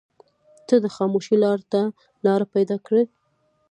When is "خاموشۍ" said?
0.95-1.35